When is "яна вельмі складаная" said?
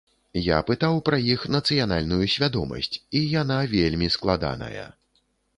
3.41-4.87